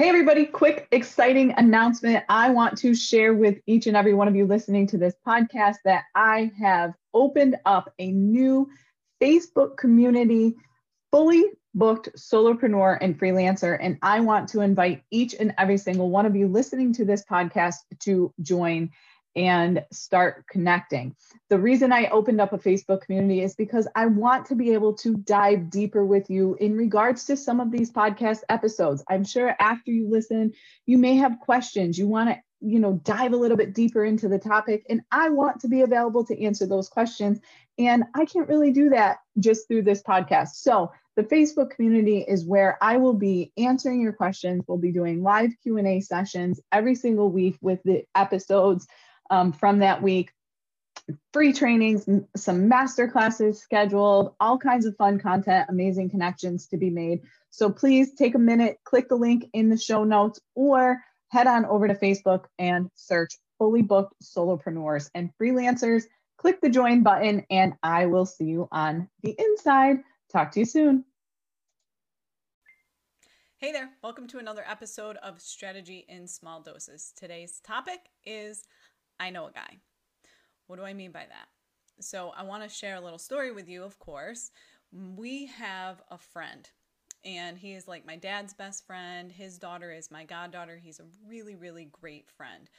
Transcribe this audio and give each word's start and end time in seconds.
Hey, 0.00 0.08
everybody, 0.08 0.46
quick, 0.46 0.86
exciting 0.92 1.52
announcement. 1.56 2.24
I 2.28 2.50
want 2.50 2.78
to 2.78 2.94
share 2.94 3.34
with 3.34 3.58
each 3.66 3.88
and 3.88 3.96
every 3.96 4.14
one 4.14 4.28
of 4.28 4.36
you 4.36 4.46
listening 4.46 4.86
to 4.86 4.96
this 4.96 5.16
podcast 5.26 5.78
that 5.84 6.04
I 6.14 6.52
have 6.56 6.94
opened 7.14 7.56
up 7.66 7.92
a 7.98 8.12
new 8.12 8.70
Facebook 9.20 9.76
community, 9.76 10.54
fully 11.10 11.46
booked 11.74 12.10
solopreneur 12.16 12.98
and 13.00 13.18
freelancer. 13.18 13.76
And 13.80 13.98
I 14.00 14.20
want 14.20 14.48
to 14.50 14.60
invite 14.60 15.02
each 15.10 15.34
and 15.34 15.52
every 15.58 15.78
single 15.78 16.10
one 16.10 16.26
of 16.26 16.36
you 16.36 16.46
listening 16.46 16.92
to 16.92 17.04
this 17.04 17.24
podcast 17.28 17.78
to 18.02 18.32
join 18.40 18.90
and 19.36 19.84
start 19.92 20.46
connecting. 20.48 21.14
The 21.48 21.58
reason 21.58 21.92
I 21.92 22.06
opened 22.08 22.40
up 22.40 22.52
a 22.52 22.58
Facebook 22.58 23.02
community 23.02 23.42
is 23.42 23.54
because 23.54 23.86
I 23.94 24.06
want 24.06 24.46
to 24.46 24.54
be 24.54 24.72
able 24.72 24.94
to 24.94 25.14
dive 25.16 25.70
deeper 25.70 26.04
with 26.04 26.28
you 26.28 26.56
in 26.60 26.76
regards 26.76 27.24
to 27.26 27.36
some 27.36 27.60
of 27.60 27.70
these 27.70 27.90
podcast 27.90 28.40
episodes. 28.48 29.04
I'm 29.08 29.24
sure 29.24 29.54
after 29.60 29.90
you 29.90 30.08
listen, 30.08 30.52
you 30.86 30.98
may 30.98 31.16
have 31.16 31.38
questions. 31.40 31.98
You 31.98 32.08
want 32.08 32.30
to 32.30 32.36
you 32.60 32.78
know 32.78 33.00
dive 33.04 33.32
a 33.32 33.36
little 33.36 33.56
bit 33.56 33.74
deeper 33.74 34.04
into 34.04 34.28
the 34.28 34.38
topic 34.38 34.84
and 34.88 35.00
i 35.12 35.28
want 35.28 35.60
to 35.60 35.68
be 35.68 35.82
available 35.82 36.24
to 36.24 36.42
answer 36.42 36.66
those 36.66 36.88
questions 36.88 37.38
and 37.78 38.02
i 38.14 38.24
can't 38.24 38.48
really 38.48 38.72
do 38.72 38.88
that 38.88 39.18
just 39.38 39.68
through 39.68 39.82
this 39.82 40.02
podcast 40.02 40.48
so 40.54 40.90
the 41.14 41.22
facebook 41.22 41.70
community 41.70 42.24
is 42.26 42.44
where 42.44 42.76
i 42.82 42.96
will 42.96 43.14
be 43.14 43.52
answering 43.56 44.00
your 44.00 44.12
questions 44.12 44.64
we'll 44.66 44.78
be 44.78 44.90
doing 44.90 45.22
live 45.22 45.52
q&a 45.62 46.00
sessions 46.00 46.60
every 46.72 46.94
single 46.94 47.30
week 47.30 47.56
with 47.60 47.80
the 47.84 48.02
episodes 48.16 48.86
um, 49.30 49.52
from 49.52 49.80
that 49.80 50.02
week. 50.02 50.32
Free 51.32 51.52
trainings, 51.52 52.06
some 52.36 52.68
master 52.68 53.08
classes 53.08 53.60
scheduled, 53.60 54.34
all 54.40 54.58
kinds 54.58 54.84
of 54.84 54.96
fun 54.96 55.18
content, 55.18 55.66
amazing 55.68 56.10
connections 56.10 56.66
to 56.68 56.76
be 56.76 56.90
made. 56.90 57.22
So 57.50 57.70
please 57.70 58.12
take 58.14 58.34
a 58.34 58.38
minute, 58.38 58.78
click 58.84 59.08
the 59.08 59.16
link 59.16 59.48
in 59.54 59.70
the 59.70 59.78
show 59.78 60.04
notes, 60.04 60.38
or 60.54 60.98
head 61.28 61.46
on 61.46 61.64
over 61.64 61.88
to 61.88 61.94
Facebook 61.94 62.44
and 62.58 62.90
search 62.94 63.34
fully 63.58 63.82
booked 63.82 64.14
solopreneurs 64.22 65.10
and 65.14 65.30
freelancers. 65.40 66.04
Click 66.36 66.60
the 66.60 66.70
join 66.70 67.02
button, 67.02 67.44
and 67.50 67.74
I 67.82 68.06
will 68.06 68.26
see 68.26 68.44
you 68.44 68.68
on 68.70 69.08
the 69.22 69.34
inside. 69.38 69.98
Talk 70.30 70.52
to 70.52 70.60
you 70.60 70.66
soon. 70.66 71.04
Hey 73.56 73.72
there, 73.72 73.90
welcome 74.04 74.28
to 74.28 74.38
another 74.38 74.62
episode 74.70 75.16
of 75.16 75.40
Strategy 75.40 76.04
in 76.08 76.28
Small 76.28 76.60
Doses. 76.60 77.12
Today's 77.16 77.58
topic 77.58 77.98
is 78.24 78.68
I 79.20 79.30
know 79.30 79.46
a 79.46 79.52
guy. 79.52 79.78
What 80.66 80.76
do 80.76 80.84
I 80.84 80.94
mean 80.94 81.12
by 81.12 81.26
that? 81.28 81.48
So, 82.00 82.32
I 82.36 82.44
want 82.44 82.62
to 82.62 82.68
share 82.68 82.96
a 82.96 83.00
little 83.00 83.18
story 83.18 83.50
with 83.50 83.68
you, 83.68 83.82
of 83.82 83.98
course. 83.98 84.50
We 84.92 85.46
have 85.46 86.00
a 86.10 86.18
friend, 86.18 86.68
and 87.24 87.58
he 87.58 87.72
is 87.72 87.88
like 87.88 88.06
my 88.06 88.16
dad's 88.16 88.54
best 88.54 88.86
friend. 88.86 89.32
His 89.32 89.58
daughter 89.58 89.92
is 89.92 90.10
my 90.10 90.24
goddaughter. 90.24 90.76
He's 90.76 91.00
a 91.00 91.06
really, 91.26 91.56
really 91.56 91.88
great 91.90 92.30
friend. 92.30 92.70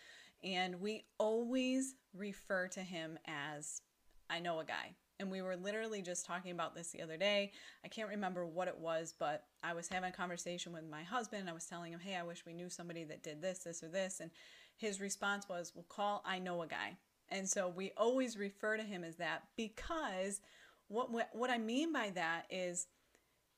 And 0.43 0.79
we 0.79 1.03
always 1.17 1.95
refer 2.13 2.67
to 2.69 2.79
him 2.79 3.19
as 3.27 3.81
I 4.29 4.39
know 4.39 4.59
a 4.59 4.65
guy. 4.65 4.95
And 5.19 5.29
we 5.29 5.41
were 5.41 5.57
literally 5.57 6.01
just 6.01 6.25
talking 6.25 6.51
about 6.51 6.75
this 6.75 6.91
the 6.91 7.01
other 7.01 7.17
day. 7.17 7.51
I 7.83 7.89
can't 7.89 8.07
remember 8.07 8.45
what 8.45 8.69
it 8.69 8.77
was, 8.77 9.13
but 9.19 9.43
I 9.61 9.73
was 9.73 9.89
having 9.89 10.09
a 10.09 10.13
conversation 10.13 10.71
with 10.71 10.89
my 10.89 11.03
husband. 11.03 11.49
I 11.49 11.53
was 11.53 11.65
telling 11.65 11.91
him, 11.91 11.99
hey, 11.99 12.15
I 12.15 12.23
wish 12.23 12.45
we 12.45 12.53
knew 12.53 12.69
somebody 12.69 13.03
that 13.03 13.21
did 13.21 13.41
this, 13.41 13.59
this, 13.59 13.83
or 13.83 13.89
this. 13.89 14.21
And 14.21 14.31
his 14.79 15.01
response 15.01 15.47
was, 15.47 15.73
Well, 15.75 15.85
call 15.89 16.23
I 16.25 16.39
know 16.39 16.61
a 16.61 16.67
guy. 16.67 16.97
And 17.29 17.47
so 17.47 17.67
we 17.67 17.91
always 17.95 18.37
refer 18.37 18.77
to 18.77 18.83
him 18.83 19.03
as 19.03 19.17
that 19.17 19.43
because 19.55 20.41
what, 20.87 21.11
what, 21.11 21.29
what 21.33 21.51
I 21.51 21.59
mean 21.59 21.93
by 21.93 22.11
that 22.15 22.45
is 22.49 22.87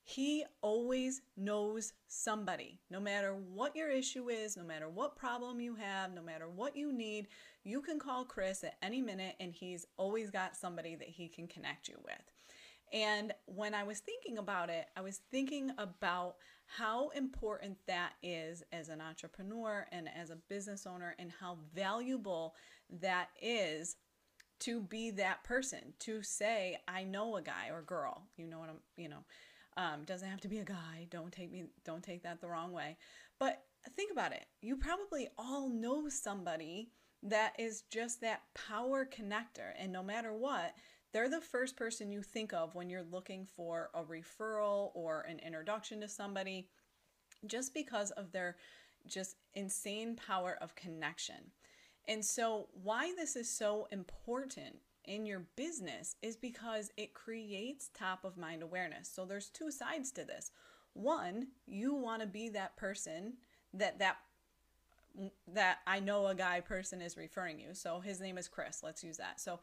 he 0.04 0.44
always 0.62 1.22
knows 1.38 1.94
somebody. 2.08 2.80
No 2.90 3.00
matter 3.00 3.34
what 3.34 3.76
your 3.76 3.90
issue 3.90 4.30
is, 4.30 4.58
no 4.58 4.64
matter 4.64 4.90
what 4.90 5.16
problem 5.16 5.62
you 5.62 5.76
have, 5.76 6.14
no 6.14 6.24
matter 6.24 6.50
what 6.50 6.76
you 6.76 6.92
need, 6.92 7.28
you 7.64 7.82
can 7.82 8.00
call 8.00 8.26
Chris 8.26 8.64
at 8.64 8.78
any 8.82 9.02
minute 9.02 9.36
and 9.40 9.54
he's 9.54 9.86
always 9.98 10.32
got 10.32 10.58
somebody 10.58 10.96
that 10.96 11.08
he 11.08 11.28
can 11.28 11.48
connect 11.48 11.88
you 11.88 11.98
with. 12.04 12.22
And 12.92 13.32
when 13.46 13.74
I 13.74 13.84
was 13.84 14.00
thinking 14.00 14.38
about 14.38 14.70
it, 14.70 14.88
I 14.98 15.02
was 15.02 15.22
thinking 15.32 15.72
about 15.78 16.36
how 16.78 17.10
important 17.10 17.78
that 17.88 18.14
is 18.24 18.64
as 18.72 18.88
an 18.88 19.02
entrepreneur 19.02 19.86
and 19.92 20.08
as 20.16 20.30
a 20.30 20.38
business 20.48 20.88
owner, 20.88 21.16
and 21.20 21.32
how 21.40 21.58
valuable 21.76 22.56
that 23.02 23.30
is 23.42 23.98
to 24.60 24.80
be 24.80 25.12
that 25.12 25.44
person 25.44 25.94
to 26.00 26.22
say, 26.22 26.78
I 26.88 27.04
know 27.04 27.36
a 27.36 27.42
guy 27.42 27.70
or 27.72 27.82
girl. 27.82 28.24
You 28.38 28.48
know 28.48 28.60
what 28.60 28.70
I'm, 28.70 28.80
you 28.96 29.10
know, 29.10 29.24
um, 29.76 30.04
doesn't 30.06 30.30
have 30.30 30.42
to 30.42 30.48
be 30.48 30.60
a 30.60 30.64
guy. 30.66 31.08
Don't 31.10 31.32
take 31.32 31.52
me, 31.52 31.66
don't 31.84 32.04
take 32.04 32.24
that 32.24 32.40
the 32.40 32.48
wrong 32.48 32.72
way. 32.72 32.98
But 33.40 33.64
think 33.96 34.12
about 34.12 34.32
it. 34.32 34.46
You 34.62 34.78
probably 34.78 35.28
all 35.38 35.68
know 35.68 36.08
somebody 36.10 36.92
that 37.24 37.54
is 37.60 37.84
just 37.92 38.22
that 38.22 38.44
power 38.54 39.06
connector. 39.06 39.74
And 39.78 39.92
no 39.92 40.04
matter 40.04 40.34
what, 40.34 40.74
they're 41.14 41.30
the 41.30 41.42
first 41.42 41.76
person 41.76 42.12
you 42.12 42.22
think 42.22 42.54
of 42.54 42.76
when 42.76 42.90
you're 42.90 43.04
looking 43.04 43.46
for 43.46 43.90
a 43.94 44.02
referral 44.02 44.92
or 44.94 45.22
an 45.22 45.40
introduction 45.40 46.02
to 46.02 46.08
somebody 46.08 46.68
just 47.46 47.74
because 47.74 48.12
of 48.12 48.32
their 48.32 48.56
just 49.08 49.36
insane 49.54 50.16
power 50.16 50.58
of 50.62 50.76
connection. 50.76 51.52
And 52.08 52.24
so, 52.24 52.68
why 52.82 53.14
this 53.16 53.36
is 53.36 53.50
so 53.50 53.88
important 53.92 54.78
in 55.06 55.26
your 55.26 55.46
business 55.56 56.16
is 56.22 56.36
because 56.36 56.92
it 56.98 57.14
creates 57.14 57.90
top 57.94 58.24
of 58.24 58.38
mind 58.38 58.64
awareness. 58.64 59.10
So, 59.14 59.26
there's 59.26 59.50
two 59.50 59.72
sides 59.72 60.12
to 60.14 60.24
this. 60.24 60.52
One, 60.94 61.48
you 61.68 61.94
want 61.94 62.22
to 62.22 62.28
be 62.28 62.50
that 62.50 62.76
person 62.76 63.34
that 63.74 64.00
that 64.00 64.18
that 65.48 65.80
I 65.86 66.00
know 66.00 66.28
a 66.28 66.36
guy 66.36 66.62
person 66.62 67.02
is 67.02 67.18
referring 67.18 67.60
you. 67.60 67.74
So 67.74 68.00
his 68.00 68.20
name 68.20 68.38
is 68.38 68.48
Chris. 68.48 68.82
Let's 68.82 69.04
use 69.04 69.18
that. 69.18 69.40
So 69.40 69.60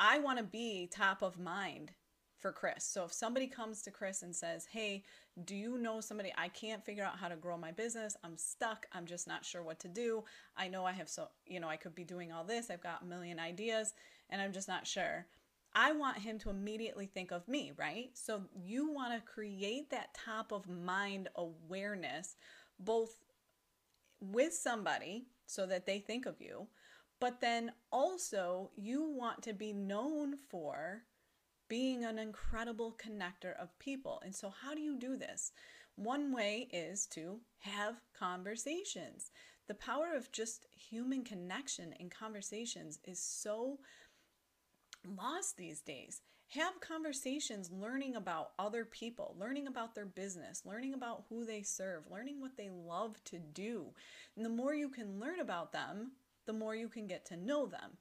I 0.00 0.18
want 0.18 0.38
to 0.38 0.44
be 0.44 0.88
top 0.90 1.20
of 1.20 1.38
mind 1.38 1.92
for 2.38 2.52
Chris. 2.52 2.84
So 2.84 3.04
if 3.04 3.12
somebody 3.12 3.46
comes 3.46 3.82
to 3.82 3.90
Chris 3.90 4.22
and 4.22 4.34
says, 4.34 4.66
Hey, 4.72 5.04
do 5.44 5.54
you 5.54 5.76
know 5.76 6.00
somebody? 6.00 6.32
I 6.38 6.48
can't 6.48 6.84
figure 6.84 7.04
out 7.04 7.18
how 7.18 7.28
to 7.28 7.36
grow 7.36 7.58
my 7.58 7.70
business. 7.70 8.16
I'm 8.24 8.38
stuck. 8.38 8.86
I'm 8.92 9.04
just 9.04 9.28
not 9.28 9.44
sure 9.44 9.62
what 9.62 9.78
to 9.80 9.88
do. 9.88 10.24
I 10.56 10.68
know 10.68 10.86
I 10.86 10.92
have 10.92 11.10
so, 11.10 11.28
you 11.46 11.60
know, 11.60 11.68
I 11.68 11.76
could 11.76 11.94
be 11.94 12.02
doing 12.02 12.32
all 12.32 12.44
this. 12.44 12.70
I've 12.70 12.82
got 12.82 13.02
a 13.02 13.04
million 13.04 13.38
ideas 13.38 13.92
and 14.30 14.40
I'm 14.40 14.52
just 14.52 14.68
not 14.68 14.86
sure. 14.86 15.26
I 15.74 15.92
want 15.92 16.16
him 16.18 16.38
to 16.40 16.50
immediately 16.50 17.06
think 17.06 17.30
of 17.30 17.46
me, 17.46 17.72
right? 17.76 18.10
So 18.14 18.42
you 18.56 18.90
want 18.90 19.12
to 19.14 19.30
create 19.30 19.90
that 19.90 20.14
top 20.14 20.50
of 20.50 20.66
mind 20.66 21.28
awareness 21.36 22.36
both 22.78 23.16
with 24.20 24.54
somebody 24.54 25.26
so 25.46 25.66
that 25.66 25.84
they 25.84 25.98
think 25.98 26.26
of 26.26 26.40
you, 26.40 26.66
but 27.20 27.40
then 27.40 27.72
also, 27.92 28.70
you 28.76 29.04
want 29.04 29.42
to 29.42 29.52
be 29.52 29.72
known 29.72 30.36
for 30.48 31.02
being 31.68 32.04
an 32.04 32.18
incredible 32.18 32.96
connector 32.98 33.54
of 33.60 33.78
people. 33.78 34.20
And 34.24 34.34
so, 34.34 34.50
how 34.50 34.74
do 34.74 34.80
you 34.80 34.98
do 34.98 35.16
this? 35.16 35.52
One 35.96 36.32
way 36.32 36.68
is 36.72 37.06
to 37.08 37.40
have 37.58 38.00
conversations. 38.18 39.30
The 39.68 39.74
power 39.74 40.14
of 40.16 40.32
just 40.32 40.66
human 40.72 41.22
connection 41.22 41.94
and 42.00 42.10
conversations 42.10 42.98
is 43.04 43.22
so 43.22 43.78
lost 45.06 45.56
these 45.56 45.80
days. 45.80 46.22
Have 46.54 46.80
conversations 46.80 47.70
learning 47.70 48.16
about 48.16 48.52
other 48.58 48.84
people, 48.84 49.36
learning 49.38 49.68
about 49.68 49.94
their 49.94 50.06
business, 50.06 50.62
learning 50.64 50.94
about 50.94 51.24
who 51.28 51.44
they 51.44 51.62
serve, 51.62 52.10
learning 52.10 52.40
what 52.40 52.56
they 52.56 52.70
love 52.70 53.22
to 53.24 53.38
do. 53.38 53.92
And 54.36 54.44
the 54.44 54.48
more 54.48 54.74
you 54.74 54.88
can 54.88 55.20
learn 55.20 55.38
about 55.38 55.72
them, 55.72 56.12
the 56.46 56.52
more 56.52 56.74
you 56.74 56.88
can 56.88 57.06
get 57.06 57.24
to 57.26 57.36
know 57.36 57.66
them. 57.66 57.96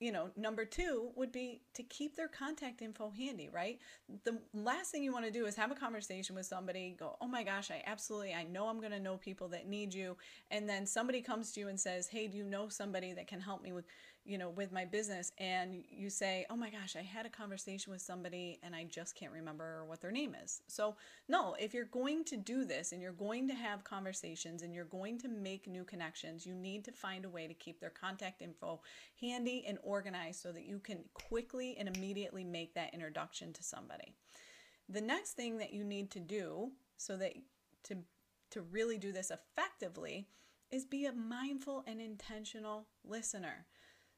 You 0.00 0.12
know, 0.12 0.30
number 0.34 0.64
two 0.64 1.10
would 1.14 1.30
be 1.30 1.60
to 1.74 1.82
keep 1.82 2.16
their 2.16 2.26
contact 2.26 2.80
info 2.80 3.12
handy, 3.14 3.50
right? 3.52 3.78
The 4.24 4.38
last 4.54 4.90
thing 4.90 5.02
you 5.02 5.12
want 5.12 5.26
to 5.26 5.30
do 5.30 5.44
is 5.44 5.54
have 5.56 5.70
a 5.70 5.74
conversation 5.74 6.34
with 6.34 6.46
somebody, 6.46 6.96
go, 6.98 7.16
oh 7.20 7.28
my 7.28 7.42
gosh, 7.44 7.70
I 7.70 7.82
absolutely, 7.86 8.32
I 8.32 8.44
know 8.44 8.68
I'm 8.68 8.80
going 8.80 8.92
to 8.92 8.98
know 8.98 9.18
people 9.18 9.48
that 9.48 9.68
need 9.68 9.92
you. 9.92 10.16
And 10.50 10.66
then 10.66 10.86
somebody 10.86 11.20
comes 11.20 11.52
to 11.52 11.60
you 11.60 11.68
and 11.68 11.78
says, 11.78 12.08
hey, 12.08 12.28
do 12.28 12.38
you 12.38 12.44
know 12.44 12.70
somebody 12.70 13.12
that 13.12 13.26
can 13.26 13.42
help 13.42 13.62
me 13.62 13.72
with, 13.72 13.84
you 14.24 14.38
know, 14.38 14.50
with 14.50 14.70
my 14.70 14.84
business 14.84 15.32
and 15.38 15.82
you 15.90 16.10
say, 16.10 16.44
oh 16.50 16.56
my 16.56 16.70
gosh, 16.70 16.94
I 16.96 17.02
had 17.02 17.26
a 17.26 17.30
conversation 17.30 17.92
with 17.92 18.02
somebody 18.02 18.58
and 18.62 18.74
I 18.74 18.84
just 18.84 19.14
can't 19.14 19.32
remember 19.32 19.84
what 19.86 20.00
their 20.00 20.10
name 20.10 20.36
is. 20.42 20.62
So, 20.68 20.96
no, 21.28 21.56
if 21.58 21.72
you're 21.72 21.86
going 21.86 22.24
to 22.24 22.36
do 22.36 22.64
this 22.64 22.92
and 22.92 23.00
you're 23.00 23.12
going 23.12 23.48
to 23.48 23.54
have 23.54 23.82
conversations 23.82 24.62
and 24.62 24.74
you're 24.74 24.84
going 24.84 25.18
to 25.20 25.28
make 25.28 25.66
new 25.66 25.84
connections, 25.84 26.44
you 26.44 26.54
need 26.54 26.84
to 26.84 26.92
find 26.92 27.24
a 27.24 27.30
way 27.30 27.46
to 27.46 27.54
keep 27.54 27.80
their 27.80 27.90
contact 27.90 28.42
info 28.42 28.80
handy 29.20 29.64
and 29.66 29.78
organized 29.82 30.40
so 30.42 30.52
that 30.52 30.66
you 30.66 30.78
can 30.78 30.98
quickly 31.14 31.76
and 31.78 31.94
immediately 31.96 32.44
make 32.44 32.74
that 32.74 32.92
introduction 32.92 33.52
to 33.54 33.62
somebody. 33.62 34.14
The 34.88 35.00
next 35.00 35.32
thing 35.32 35.58
that 35.58 35.72
you 35.72 35.84
need 35.84 36.10
to 36.10 36.20
do 36.20 36.72
so 36.96 37.16
that 37.16 37.32
to 37.84 37.96
to 38.50 38.62
really 38.62 38.98
do 38.98 39.12
this 39.12 39.30
effectively 39.30 40.26
is 40.70 40.84
be 40.84 41.06
a 41.06 41.12
mindful 41.12 41.84
and 41.86 42.00
intentional 42.00 42.86
listener 43.04 43.66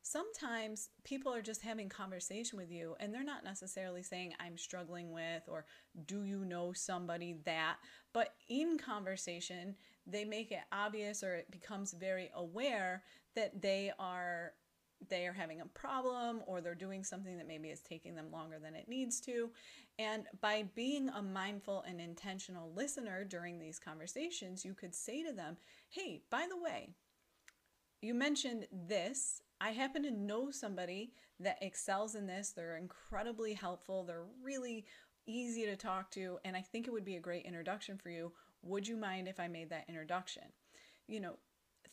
sometimes 0.02 0.90
people 1.04 1.32
are 1.32 1.43
just 1.43 1.62
having 1.62 1.88
conversation 1.88 2.58
with 2.58 2.70
you 2.70 2.96
and 3.00 3.14
they're 3.14 3.25
not 3.25 3.44
necessarily 3.44 4.02
saying 4.02 4.32
i'm 4.40 4.58
struggling 4.58 5.12
with 5.12 5.43
or 5.49 5.64
do 6.06 6.25
you 6.25 6.44
know 6.44 6.72
somebody 6.72 7.37
that? 7.44 7.76
But 8.12 8.34
in 8.49 8.78
conversation 8.78 9.76
they 10.06 10.25
make 10.25 10.50
it 10.50 10.60
obvious 10.72 11.22
or 11.22 11.34
it 11.34 11.50
becomes 11.50 11.93
very 11.93 12.31
aware 12.34 13.02
that 13.34 13.62
they 13.62 13.93
are 13.99 14.52
they 15.08 15.26
are 15.26 15.32
having 15.32 15.60
a 15.60 15.66
problem 15.66 16.43
or 16.46 16.60
they're 16.60 16.76
doing 16.76 17.02
something 17.02 17.37
that 17.37 17.49
maybe 17.49 17.70
is 17.70 17.81
taking 17.81 18.14
them 18.14 18.31
longer 18.31 18.58
than 18.60 18.76
it 18.76 18.88
needs 18.88 19.20
to. 19.20 19.50
And 19.99 20.26
by 20.40 20.64
being 20.76 21.08
a 21.08 21.20
mindful 21.20 21.82
and 21.88 22.00
intentional 22.00 22.72
listener 22.72 23.25
during 23.25 23.58
these 23.58 23.78
conversations 23.78 24.64
you 24.64 24.75
could 24.75 24.94
say 24.94 25.22
to 25.22 25.32
them 25.32 25.56
hey 25.90 26.22
by 26.31 26.46
the 26.49 26.60
way 26.60 26.90
you 28.00 28.14
mentioned 28.14 28.66
this 28.72 29.40
I 29.62 29.70
happen 29.70 30.03
to 30.03 30.11
know 30.11 30.50
somebody 30.50 31.12
that 31.38 31.62
excels 31.62 32.17
in 32.17 32.26
this. 32.26 32.50
They're 32.50 32.76
incredibly 32.76 33.53
helpful. 33.55 34.03
They're 34.03 34.26
really 34.43 34.87
easy 35.25 35.67
to 35.67 35.76
talk 35.76 36.11
to, 36.12 36.38
and 36.44 36.56
I 36.56 36.62
think 36.62 36.88
it 36.88 36.93
would 36.93 37.05
be 37.05 37.14
a 37.14 37.20
great 37.20 37.47
introduction 37.47 37.97
for 37.97 38.11
you. 38.11 38.32
Would 38.62 38.88
you 38.88 38.97
mind 38.97 39.29
if 39.29 39.38
I 39.38 39.47
made 39.47 39.70
that 39.70 39.85
introduction? 39.88 40.43
You 41.06 41.20
know, 41.20 41.38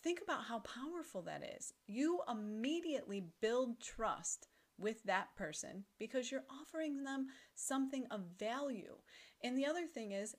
think 0.03 0.19
about 0.23 0.45
how 0.45 0.59
powerful 0.59 1.21
that 1.23 1.43
is. 1.57 1.71
You 1.85 2.21
immediately 2.27 3.25
build 3.39 3.79
trust 3.79 4.47
with 4.79 5.03
that 5.03 5.35
person 5.35 5.83
because 5.99 6.31
you're 6.31 6.45
offering 6.49 7.03
them 7.03 7.27
something 7.53 8.07
of 8.09 8.21
value. 8.39 8.95
And 9.43 9.55
the 9.55 9.67
other 9.67 9.85
thing 9.85 10.11
is, 10.11 10.35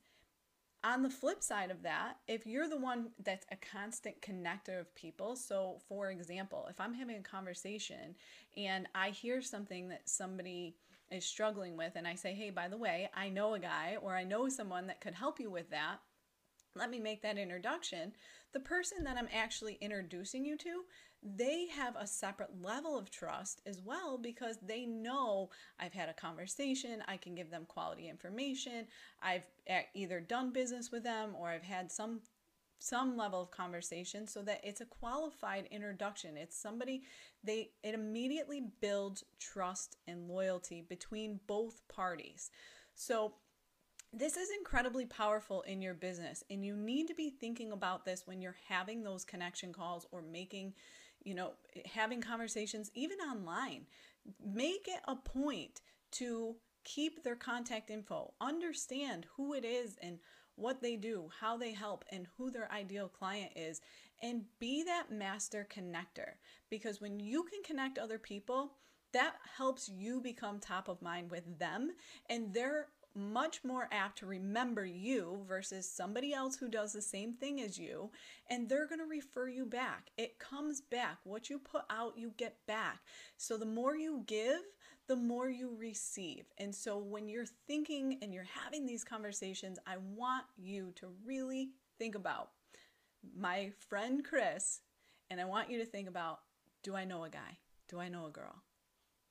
on 0.82 1.02
the 1.02 1.10
flip 1.10 1.42
side 1.42 1.70
of 1.70 1.82
that, 1.82 2.14
if 2.26 2.46
you're 2.46 2.68
the 2.68 2.78
one 2.78 3.08
that's 3.22 3.46
a 3.50 3.56
constant 3.56 4.20
connector 4.22 4.80
of 4.80 4.94
people, 4.94 5.36
so 5.36 5.78
for 5.88 6.10
example, 6.10 6.66
if 6.70 6.80
I'm 6.80 6.94
having 6.94 7.16
a 7.16 7.22
conversation 7.22 8.14
and 8.56 8.86
I 8.94 9.10
hear 9.10 9.42
something 9.42 9.88
that 9.88 10.08
somebody 10.08 10.76
is 11.10 11.24
struggling 11.24 11.76
with, 11.76 11.92
and 11.96 12.06
I 12.06 12.14
say, 12.14 12.32
hey, 12.32 12.50
by 12.50 12.68
the 12.68 12.78
way, 12.78 13.10
I 13.14 13.28
know 13.28 13.54
a 13.54 13.58
guy 13.58 13.96
or 14.00 14.14
I 14.14 14.24
know 14.24 14.48
someone 14.48 14.86
that 14.86 15.00
could 15.00 15.14
help 15.14 15.38
you 15.40 15.50
with 15.50 15.70
that, 15.70 15.98
let 16.74 16.90
me 16.90 17.00
make 17.00 17.22
that 17.22 17.38
introduction. 17.38 18.12
The 18.52 18.60
person 18.60 19.04
that 19.04 19.16
I'm 19.16 19.28
actually 19.34 19.78
introducing 19.80 20.44
you 20.44 20.56
to, 20.58 20.82
they 21.22 21.66
have 21.68 21.96
a 21.96 22.06
separate 22.06 22.62
level 22.62 22.98
of 22.98 23.10
trust 23.10 23.60
as 23.66 23.82
well 23.82 24.16
because 24.16 24.56
they 24.62 24.86
know 24.86 25.50
I've 25.78 25.92
had 25.92 26.08
a 26.08 26.14
conversation, 26.14 27.02
I 27.06 27.16
can 27.16 27.34
give 27.34 27.50
them 27.50 27.66
quality 27.68 28.08
information, 28.08 28.86
I've 29.22 29.44
either 29.94 30.20
done 30.20 30.52
business 30.52 30.90
with 30.90 31.04
them 31.04 31.34
or 31.38 31.48
I've 31.48 31.62
had 31.62 31.92
some 31.92 32.20
some 32.82 33.14
level 33.14 33.42
of 33.42 33.50
conversation 33.50 34.26
so 34.26 34.40
that 34.40 34.60
it's 34.64 34.80
a 34.80 34.86
qualified 34.86 35.68
introduction. 35.70 36.38
It's 36.38 36.56
somebody 36.56 37.02
they 37.44 37.72
it 37.82 37.94
immediately 37.94 38.62
builds 38.80 39.24
trust 39.38 39.98
and 40.08 40.28
loyalty 40.28 40.80
between 40.88 41.40
both 41.46 41.86
parties. 41.88 42.50
So 42.94 43.34
this 44.12 44.36
is 44.36 44.48
incredibly 44.58 45.06
powerful 45.06 45.62
in 45.62 45.80
your 45.80 45.94
business 45.94 46.42
and 46.50 46.64
you 46.64 46.76
need 46.76 47.06
to 47.06 47.14
be 47.14 47.30
thinking 47.30 47.72
about 47.72 48.04
this 48.04 48.26
when 48.26 48.40
you're 48.40 48.56
having 48.68 49.02
those 49.02 49.24
connection 49.24 49.72
calls 49.72 50.06
or 50.10 50.20
making 50.20 50.74
you 51.24 51.34
know, 51.34 51.52
having 51.86 52.20
conversations 52.20 52.90
even 52.94 53.18
online. 53.18 53.86
Make 54.44 54.86
it 54.88 55.00
a 55.06 55.16
point 55.16 55.80
to 56.12 56.56
keep 56.84 57.22
their 57.22 57.36
contact 57.36 57.90
info, 57.90 58.32
understand 58.40 59.26
who 59.36 59.54
it 59.54 59.64
is 59.64 59.96
and 60.02 60.18
what 60.56 60.82
they 60.82 60.96
do, 60.96 61.30
how 61.40 61.56
they 61.56 61.72
help, 61.72 62.04
and 62.10 62.26
who 62.36 62.50
their 62.50 62.70
ideal 62.72 63.08
client 63.08 63.52
is, 63.56 63.80
and 64.22 64.42
be 64.58 64.82
that 64.82 65.10
master 65.10 65.66
connector. 65.74 66.32
Because 66.68 67.00
when 67.00 67.18
you 67.18 67.44
can 67.44 67.62
connect 67.62 67.98
other 67.98 68.18
people, 68.18 68.72
that 69.12 69.34
helps 69.56 69.88
you 69.88 70.20
become 70.20 70.58
top 70.58 70.88
of 70.88 71.02
mind 71.02 71.30
with 71.30 71.58
them, 71.58 71.90
and 72.28 72.52
they're 72.52 72.88
much 73.14 73.64
more 73.64 73.88
apt 73.90 74.18
to 74.18 74.26
remember 74.26 74.84
you 74.84 75.44
versus 75.48 75.90
somebody 75.90 76.32
else 76.32 76.56
who 76.56 76.68
does 76.68 76.92
the 76.92 77.02
same 77.02 77.34
thing 77.34 77.60
as 77.60 77.78
you, 77.78 78.10
and 78.48 78.68
they're 78.68 78.86
going 78.86 79.00
to 79.00 79.06
refer 79.06 79.48
you 79.48 79.66
back. 79.66 80.10
It 80.16 80.38
comes 80.38 80.80
back. 80.80 81.18
What 81.24 81.50
you 81.50 81.58
put 81.58 81.82
out, 81.90 82.16
you 82.16 82.32
get 82.36 82.56
back. 82.66 83.00
So 83.36 83.56
the 83.56 83.66
more 83.66 83.96
you 83.96 84.22
give, 84.26 84.60
the 85.08 85.16
more 85.16 85.50
you 85.50 85.74
receive. 85.76 86.44
And 86.58 86.74
so 86.74 86.98
when 86.98 87.28
you're 87.28 87.46
thinking 87.66 88.18
and 88.22 88.32
you're 88.32 88.44
having 88.44 88.86
these 88.86 89.02
conversations, 89.02 89.78
I 89.86 89.96
want 89.96 90.44
you 90.56 90.92
to 90.96 91.08
really 91.24 91.70
think 91.98 92.14
about 92.14 92.50
my 93.36 93.72
friend 93.88 94.24
Chris, 94.24 94.80
and 95.30 95.40
I 95.40 95.44
want 95.44 95.70
you 95.70 95.78
to 95.78 95.84
think 95.86 96.08
about 96.08 96.40
do 96.82 96.94
I 96.96 97.04
know 97.04 97.24
a 97.24 97.28
guy? 97.28 97.58
Do 97.88 97.98
I 97.98 98.08
know 98.08 98.26
a 98.26 98.30
girl? 98.30 98.62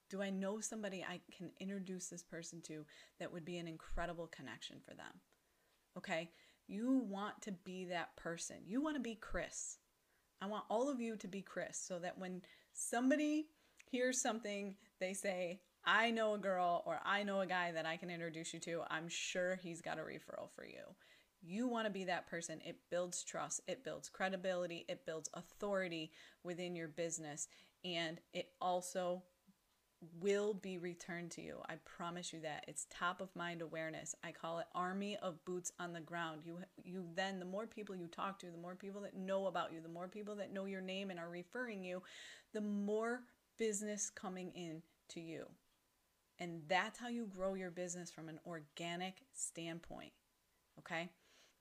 Do 0.10 0.22
I 0.22 0.30
know 0.30 0.60
somebody 0.60 1.06
I 1.08 1.22
can 1.36 1.52
introduce 1.60 2.08
this 2.08 2.24
person 2.24 2.62
to 2.64 2.86
that 3.20 3.32
would 3.32 3.46
be 3.46 3.58
an 3.58 3.68
incredible 3.68 4.28
connection 4.28 4.78
for 4.84 4.96
them? 4.96 5.22
Okay, 5.98 6.32
you 6.68 7.04
want 7.08 7.42
to 7.44 7.52
be 7.52 7.86
that 7.86 8.16
person. 8.16 8.58
You 8.66 8.82
want 8.82 8.96
to 8.96 9.02
be 9.02 9.16
Chris. 9.16 9.78
I 10.42 10.48
want 10.48 10.66
all 10.70 10.90
of 10.90 11.02
you 11.02 11.16
to 11.18 11.28
be 11.28 11.42
Chris 11.42 11.78
so 11.78 12.00
that 12.00 12.18
when 12.18 12.42
somebody 12.74 13.48
hears 13.92 14.22
something, 14.22 14.76
they 15.00 15.14
say, 15.14 15.62
I 15.86 16.12
know 16.12 16.34
a 16.34 16.40
girl 16.40 16.84
or 16.86 17.00
I 17.04 17.24
know 17.24 17.42
a 17.42 17.48
guy 17.48 17.72
that 17.72 17.86
I 17.86 17.98
can 17.98 18.10
introduce 18.10 18.54
you 18.54 18.60
to. 18.62 18.82
I'm 18.90 19.10
sure 19.10 19.56
he's 19.56 19.82
got 19.82 19.98
a 19.98 20.02
referral 20.02 20.50
for 20.56 20.66
you. 20.66 20.96
You 21.42 21.68
want 21.68 21.88
to 21.88 21.92
be 21.92 22.04
that 22.06 22.28
person. 22.28 22.60
It 22.66 22.78
builds 22.92 23.24
trust, 23.24 23.62
it 23.68 23.84
builds 23.84 24.10
credibility, 24.10 24.86
it 24.90 25.06
builds 25.06 25.30
authority 25.34 26.12
within 26.44 26.76
your 26.76 26.90
business, 26.90 27.48
and 27.86 28.20
it 28.34 28.50
also 28.60 29.24
will 30.22 30.54
be 30.54 30.78
returned 30.78 31.32
to 31.32 31.42
you. 31.42 31.58
I 31.68 31.76
promise 31.86 32.32
you 32.32 32.40
that. 32.42 32.64
It's 32.68 32.88
top 32.90 33.20
of 33.20 33.36
mind 33.36 33.62
awareness. 33.62 34.16
I 34.24 34.32
call 34.32 34.60
it 34.60 34.68
army 34.74 35.18
of 35.22 35.44
boots 35.46 35.72
on 35.80 35.94
the 35.94 36.00
ground. 36.00 36.42
You 36.46 36.58
you 36.84 37.06
then 37.16 37.40
the 37.40 37.46
more 37.46 37.68
people 37.68 37.96
you 37.96 38.08
talk 38.08 38.40
to, 38.40 38.48
the 38.48 38.58
more 38.58 38.76
people 38.76 39.02
that 39.02 39.18
know 39.18 39.48
about 39.48 39.74
you, 39.74 39.82
the 39.82 39.90
more 39.90 40.08
people 40.08 40.36
that 40.36 40.54
know 40.54 40.66
your 40.66 40.82
name 40.82 41.10
and 41.10 41.20
are 41.20 41.30
referring 41.30 41.84
you, 41.84 42.02
the 42.54 42.62
more 42.62 43.24
business 43.58 44.10
coming 44.10 44.52
in 44.56 44.82
to 45.10 45.20
you. 45.20 45.46
And 46.40 46.62
that's 46.70 46.98
how 46.98 47.10
you 47.10 47.26
grow 47.26 47.54
your 47.54 47.72
business 47.72 48.10
from 48.10 48.30
an 48.30 48.40
organic 48.48 49.16
standpoint. 49.34 50.14
Okay? 50.80 51.10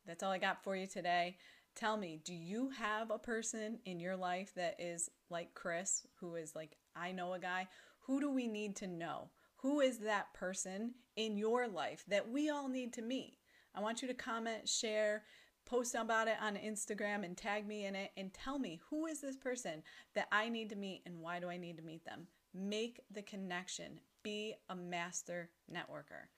That's 0.07 0.23
all 0.23 0.31
I 0.31 0.39
got 0.39 0.63
for 0.63 0.77
you 0.77 0.87
today. 0.87 1.37
Tell 1.75 1.97
me, 1.97 2.21
do 2.25 2.33
you 2.33 2.71
have 2.71 3.11
a 3.11 3.19
person 3.19 3.81
in 3.85 4.01
your 4.01 4.17
life 4.17 4.53
that 4.55 4.77
is 4.79 5.11
like 5.31 5.55
Chris, 5.55 6.07
who 6.21 6.37
is 6.37 6.55
like, 6.55 6.77
I 6.97 7.13
know 7.13 7.35
a 7.35 7.39
guy 7.39 7.69
who 8.09 8.21
do 8.21 8.31
we 8.31 8.49
need 8.49 8.75
to 8.77 8.87
know? 8.87 9.29
Who 9.57 9.81
is 9.81 9.99
that 9.99 10.33
person 10.33 10.95
in 11.15 11.37
your 11.37 11.69
life 11.69 12.05
that 12.09 12.29
we 12.29 12.49
all 12.49 12.69
need 12.69 12.93
to 12.95 13.03
meet? 13.03 13.37
I 13.75 13.81
want 13.81 14.01
you 14.01 14.09
to 14.09 14.15
comment, 14.15 14.69
share, 14.69 15.25
post 15.67 15.95
about 15.95 16.27
it 16.27 16.37
on 16.41 16.57
Instagram 16.57 17.23
and 17.23 17.37
tag 17.37 17.69
me 17.69 17.85
in 17.85 17.95
it 17.95 18.11
and 18.17 18.33
tell 18.33 18.59
me 18.59 18.81
who 18.89 19.07
is 19.07 19.21
this 19.21 19.37
person 19.37 19.83
that 20.15 20.27
I 20.33 20.49
need 20.49 20.71
to 20.71 20.77
meet 20.77 21.03
and 21.05 21.21
why 21.21 21.39
do 21.39 21.51
I 21.51 21.59
need 21.59 21.77
to 21.77 21.85
meet 21.85 22.05
them? 22.07 22.27
Make 22.55 23.01
the 23.13 23.23
connection. 23.23 24.01
Be 24.23 24.55
a 24.71 24.75
master 24.75 25.51
networker. 25.71 26.29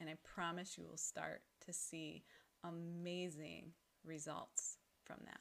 And 0.00 0.08
I 0.08 0.14
promise 0.22 0.78
you 0.78 0.86
will 0.88 0.96
start 0.96 1.42
to 1.66 1.72
see 1.72 2.22
amazing 2.62 3.72
results 4.04 4.78
from 5.04 5.16
that. 5.24 5.40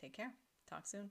Take 0.00 0.14
care. 0.14 0.32
Talk 0.68 0.86
soon. 0.86 1.10